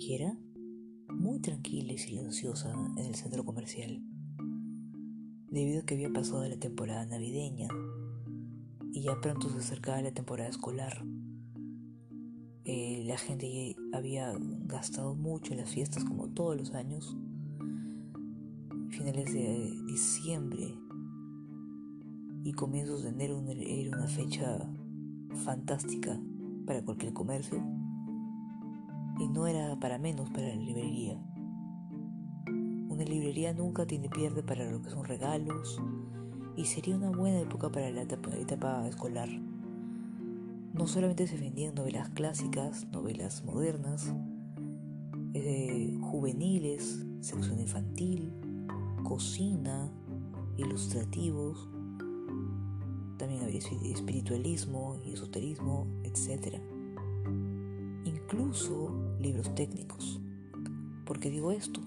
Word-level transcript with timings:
cualquiera, 0.00 0.34
muy 1.10 1.40
tranquila 1.40 1.92
y 1.92 1.98
silenciosa 1.98 2.72
en 2.96 3.04
el 3.04 3.14
centro 3.16 3.44
comercial, 3.44 4.02
debido 5.50 5.82
a 5.82 5.84
que 5.84 5.92
había 5.92 6.10
pasado 6.10 6.48
la 6.48 6.56
temporada 6.56 7.04
navideña 7.04 7.68
y 8.94 9.02
ya 9.02 9.20
pronto 9.20 9.50
se 9.50 9.58
acercaba 9.58 10.00
la 10.00 10.12
temporada 10.12 10.48
escolar. 10.48 11.04
Eh, 12.64 13.04
la 13.04 13.18
gente 13.18 13.76
había 13.92 14.32
gastado 14.64 15.14
mucho 15.14 15.52
en 15.52 15.58
las 15.58 15.68
fiestas 15.68 16.02
como 16.04 16.30
todos 16.30 16.56
los 16.56 16.72
años. 16.72 17.14
Finales 18.88 19.34
de 19.34 19.70
diciembre 19.86 20.78
y 22.42 22.52
comienzos 22.52 23.02
de 23.02 23.10
enero 23.10 23.44
era 23.46 23.98
una 23.98 24.08
fecha 24.08 24.66
fantástica 25.44 26.18
para 26.64 26.82
cualquier 26.82 27.12
comercio 27.12 27.79
y 29.20 29.28
no 29.28 29.46
era 29.46 29.78
para 29.78 29.98
menos 29.98 30.30
para 30.30 30.48
la 30.48 30.56
librería. 30.56 31.20
Una 32.88 33.04
librería 33.04 33.52
nunca 33.52 33.86
tiene 33.86 34.08
pierde 34.08 34.42
para 34.42 34.70
lo 34.70 34.80
que 34.80 34.88
son 34.88 35.04
regalos 35.04 35.80
y 36.56 36.64
sería 36.64 36.96
una 36.96 37.10
buena 37.10 37.40
época 37.40 37.70
para 37.70 37.90
la 37.90 38.02
etapa, 38.02 38.88
escolar. 38.88 39.28
No 40.72 40.86
solamente 40.86 41.26
se 41.26 41.36
vendían 41.36 41.74
novelas 41.74 42.08
clásicas, 42.10 42.86
novelas 42.92 43.44
modernas, 43.44 44.12
eh, 45.34 45.98
juveniles, 46.00 47.04
sección 47.20 47.60
infantil, 47.60 48.32
cocina, 49.04 49.92
ilustrativos, 50.56 51.68
también 53.18 53.42
había 53.42 53.58
espiritualismo 53.58 54.98
y 55.04 55.12
esoterismo, 55.12 55.86
etc. 56.04 56.58
Incluso 58.04 59.09
libros 59.20 59.54
técnicos. 59.54 60.20
¿Por 61.04 61.20
qué 61.20 61.30
digo 61.30 61.52
esto? 61.52 61.80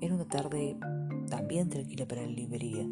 Era 0.00 0.14
una 0.14 0.26
tarde 0.26 0.76
también 1.28 1.68
tranquila 1.68 2.06
para 2.06 2.22
la 2.22 2.28
librería. 2.28 2.86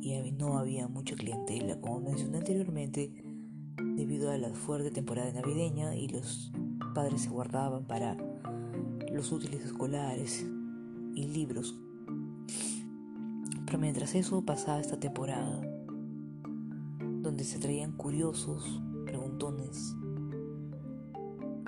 Y 0.00 0.32
no 0.32 0.58
había 0.58 0.88
mucha 0.88 1.16
clientela, 1.16 1.80
como 1.80 2.00
mencioné 2.00 2.38
anteriormente, 2.38 3.12
debido 3.96 4.30
a 4.30 4.38
la 4.38 4.50
fuerte 4.54 4.90
temporada 4.90 5.32
navideña 5.32 5.94
y 5.94 6.08
los 6.08 6.52
padres 6.94 7.22
se 7.22 7.28
guardaban 7.28 7.86
para 7.86 8.16
los 9.12 9.32
útiles 9.32 9.64
escolares 9.64 10.46
y 11.14 11.26
libros 11.26 11.74
pero 13.68 13.78
mientras 13.78 14.14
eso 14.14 14.40
pasaba 14.40 14.80
esta 14.80 14.98
temporada, 14.98 15.60
donde 17.20 17.44
se 17.44 17.58
traían 17.58 17.92
curiosos, 17.92 18.80
preguntones, 19.04 19.94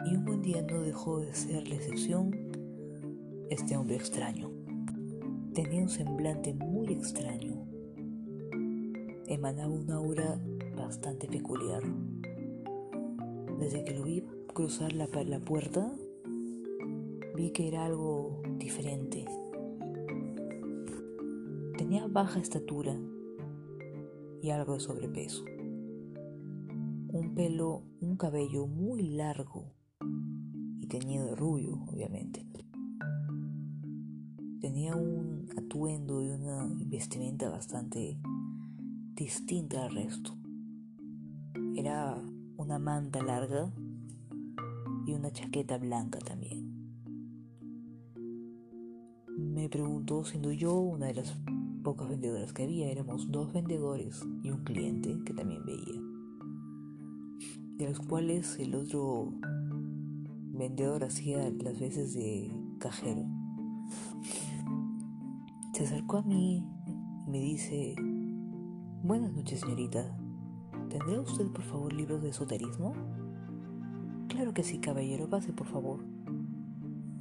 y 0.04 0.16
un 0.16 0.24
buen 0.24 0.42
día 0.42 0.62
no 0.62 0.82
dejó 0.82 1.20
de 1.20 1.34
ser 1.34 1.68
la 1.68 1.74
excepción 1.74 2.30
este 3.50 3.76
hombre 3.76 3.96
extraño. 3.96 4.50
Tenía 5.54 5.82
un 5.82 5.88
semblante 5.88 6.54
muy 6.54 6.92
extraño. 6.92 7.66
Emanaba 9.26 9.72
una 9.72 9.96
aura 9.96 10.40
bastante 10.76 11.26
peculiar. 11.28 11.82
Desde 13.58 13.84
que 13.84 13.94
lo 13.94 14.04
vi 14.04 14.24
cruzar 14.54 14.92
la, 14.92 15.06
la 15.06 15.40
puerta, 15.40 15.92
vi 17.36 17.50
que 17.50 17.68
era 17.68 17.84
algo 17.84 18.42
diferente 18.58 19.26
Tenía 21.90 22.06
baja 22.06 22.38
estatura 22.38 22.94
y 24.42 24.50
algo 24.50 24.74
de 24.74 24.80
sobrepeso. 24.80 25.44
Un 27.08 27.32
pelo, 27.34 27.82
un 28.00 28.16
cabello 28.16 28.66
muy 28.66 29.02
largo 29.02 29.72
teñido 30.90 31.26
de 31.26 31.36
rubio, 31.36 31.84
obviamente. 31.88 32.44
Tenía 34.60 34.96
un 34.96 35.48
atuendo 35.56 36.20
y 36.20 36.28
una 36.30 36.68
vestimenta 36.86 37.48
bastante 37.48 38.18
distinta 39.14 39.84
al 39.84 39.94
resto. 39.94 40.36
Era 41.76 42.20
una 42.56 42.78
manta 42.80 43.22
larga 43.22 43.72
y 45.06 45.12
una 45.12 45.30
chaqueta 45.30 45.78
blanca 45.78 46.18
también. 46.18 46.68
Me 49.38 49.68
preguntó, 49.68 50.24
siendo 50.24 50.50
yo 50.52 50.74
una 50.74 51.06
de 51.06 51.14
las 51.14 51.40
pocas 51.84 52.08
vendedoras 52.08 52.52
que 52.52 52.64
había, 52.64 52.90
éramos 52.90 53.30
dos 53.30 53.52
vendedores 53.52 54.26
y 54.42 54.50
un 54.50 54.64
cliente 54.64 55.16
que 55.24 55.34
también 55.34 55.64
veía, 55.64 56.02
de 57.76 57.88
los 57.88 58.00
cuales 58.00 58.58
el 58.58 58.74
otro 58.74 59.32
vendedor 60.60 61.04
hacía 61.04 61.50
las 61.64 61.80
veces 61.80 62.12
de 62.12 62.54
cajero. 62.78 63.24
Se 65.72 65.84
acercó 65.84 66.18
a 66.18 66.22
mí 66.22 66.62
y 66.86 67.30
me 67.30 67.40
dice, 67.40 67.94
buenas 69.02 69.32
noches 69.32 69.60
señorita, 69.60 70.14
¿tendrá 70.90 71.18
usted 71.22 71.46
por 71.46 71.62
favor 71.62 71.94
libros 71.94 72.22
de 72.22 72.28
esoterismo? 72.28 72.92
Claro 74.28 74.52
que 74.52 74.62
sí, 74.62 74.78
caballero, 74.78 75.30
pase 75.30 75.54
por 75.54 75.66
favor. 75.66 76.04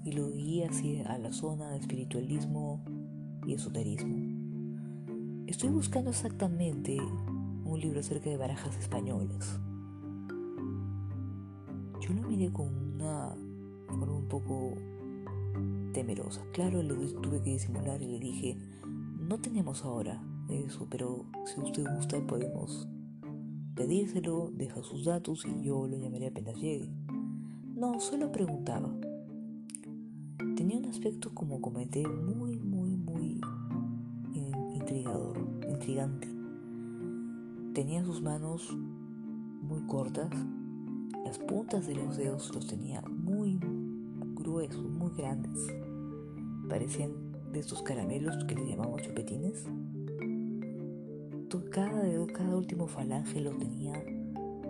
Y 0.04 0.12
lo 0.12 0.32
guía 0.32 0.68
hacia 0.70 1.18
la 1.18 1.32
zona 1.32 1.70
de 1.70 1.78
espiritualismo 1.78 2.84
y 3.48 3.54
esoterismo. 3.54 4.18
Estoy 5.48 5.70
buscando 5.70 6.10
exactamente 6.10 6.98
un 7.64 7.80
libro 7.80 8.02
acerca 8.02 8.30
de 8.30 8.36
barajas 8.36 8.78
españolas. 8.78 9.62
Yo 12.10 12.16
lo 12.16 12.28
miré 12.28 12.52
con 12.52 12.68
una 12.96 13.36
forma 13.88 14.14
un 14.14 14.28
poco 14.28 14.74
temerosa. 15.94 16.42
Claro, 16.54 16.82
lo 16.82 16.96
tuve 17.22 17.40
que 17.44 17.52
disimular 17.52 18.02
y 18.02 18.08
le 18.08 18.20
dije, 18.20 18.58
no 19.20 19.40
tenemos 19.40 19.86
ahora 19.86 20.20
eso, 20.50 20.88
pero 20.90 21.26
si 21.46 21.62
usted 21.62 21.86
gusta 21.96 22.20
podemos 22.26 22.88
pedírselo, 23.76 24.52
deja 24.56 24.82
sus 24.82 25.06
datos 25.06 25.46
y 25.46 25.62
yo 25.62 25.86
lo 25.86 25.98
llamaré 25.98 26.28
apenas 26.28 26.56
llegue. 26.56 26.90
No, 27.76 28.00
solo 28.00 28.32
preguntaba. 28.32 28.90
Tenía 30.56 30.80
un 30.80 30.86
aspecto, 30.86 31.32
como 31.36 31.62
comenté, 31.62 32.08
muy, 32.08 32.58
muy, 32.58 32.98
muy 32.98 33.40
intrigador, 34.74 35.38
intrigante. 35.70 36.28
Tenía 37.74 38.04
sus 38.04 38.20
manos 38.20 38.76
muy 39.62 39.82
cortas, 39.86 40.32
las 41.26 41.38
puntas 41.40 41.88
de 41.88 41.96
los 41.96 42.18
dedos 42.18 42.54
los 42.54 42.68
tenía 42.68 43.02
muy 43.02 43.60
gruesos, 44.36 44.90
muy 44.90 45.12
grandes. 45.16 45.68
Parecían 46.70 47.12
de 47.52 47.60
estos 47.60 47.82
caramelos 47.82 48.44
que 48.46 48.56
le 48.56 48.68
llamamos 48.68 49.02
chupetines. 49.02 49.66
Cada 51.72 52.02
dedo, 52.02 52.26
cada 52.28 52.56
último 52.56 52.88
falange 52.88 53.42
lo 53.42 53.52
tenía 53.52 53.94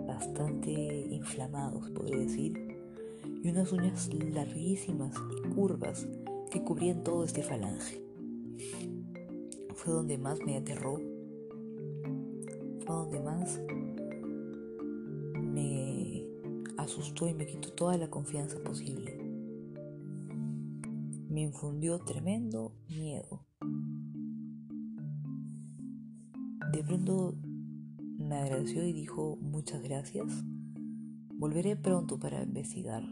bastante 0.06 0.70
inflamados, 1.10 1.90
podría 1.90 2.18
decir, 2.18 2.78
y 3.42 3.48
unas 3.48 3.72
uñas 3.72 4.12
larguísimas 4.12 5.16
y 5.38 5.48
curvas 5.48 6.06
que 6.50 6.62
cubrían 6.62 7.02
todo 7.02 7.24
este 7.24 7.42
falange 7.42 8.04
fue 9.80 9.94
donde 9.94 10.18
más 10.18 10.38
me 10.44 10.58
aterró, 10.58 11.00
fue 12.84 12.94
donde 12.94 13.20
más 13.20 13.58
asustó 16.90 17.28
y 17.28 17.34
me 17.34 17.46
quitó 17.46 17.72
toda 17.72 17.96
la 17.96 18.10
confianza 18.10 18.58
posible. 18.62 19.16
Me 21.28 21.42
infundió 21.42 22.00
tremendo 22.00 22.74
miedo. 22.88 23.46
De 26.72 26.84
pronto 26.84 27.36
me 28.18 28.36
agradeció 28.36 28.84
y 28.84 28.92
dijo 28.92 29.36
muchas 29.40 29.82
gracias. 29.82 30.26
Volveré 31.34 31.76
pronto 31.76 32.18
para 32.18 32.42
investigar. 32.42 33.04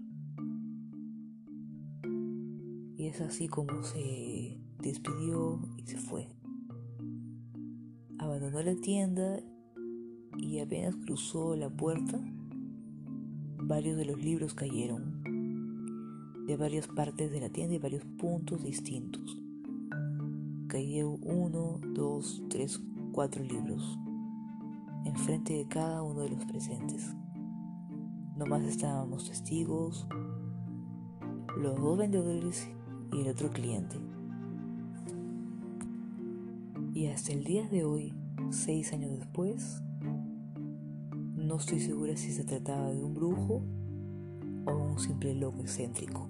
Y 2.97 3.07
es 3.07 3.21
así 3.21 3.47
como 3.47 3.83
se 3.85 4.61
despidió 4.81 5.61
y 5.77 5.87
se 5.87 5.99
fue 5.99 6.29
abandonó 8.19 8.61
la 8.63 8.75
tienda 8.77 9.41
y 10.37 10.59
apenas 10.59 10.97
cruzó 10.97 11.57
la 11.57 11.71
puerta, 11.71 12.21
varios 13.69 13.99
de 13.99 14.07
los 14.07 14.19
libros 14.19 14.55
cayeron 14.55 15.23
de 16.47 16.57
varias 16.57 16.89
partes 16.89 17.31
de 17.31 17.41
la 17.41 17.51
tienda 17.51 17.75
y 17.75 17.79
varios 17.79 18.03
puntos 18.19 18.65
distintos. 18.65 19.39
Cayó 20.69 21.11
uno, 21.11 21.79
dos, 21.95 22.43
tres, 22.49 22.81
cuatro 23.13 23.45
libros 23.45 23.99
enfrente 25.05 25.53
de 25.55 25.67
cada 25.67 26.03
uno 26.03 26.21
de 26.21 26.31
los 26.31 26.45
presentes. 26.47 27.15
Nomás 28.37 28.63
estábamos 28.63 29.29
testigos, 29.29 30.07
los 31.57 31.77
dos 31.77 31.99
vendedores 31.99 32.69
y 33.13 33.21
el 33.21 33.29
otro 33.29 33.51
cliente. 33.51 33.97
Y 36.95 37.07
hasta 37.07 37.33
el 37.33 37.45
día 37.45 37.69
de 37.69 37.85
hoy 37.85 38.15
seis 38.51 38.93
años 38.93 39.19
después, 39.19 39.83
no 41.49 41.57
estoy 41.57 41.81
segura 41.81 42.15
si 42.15 42.31
se 42.31 42.45
trataba 42.45 42.91
de 42.91 43.03
un 43.03 43.15
brujo 43.15 43.63
o 44.67 44.71
un 44.71 44.99
simple 44.99 45.35
loco 45.35 45.63
excéntrico. 45.63 46.29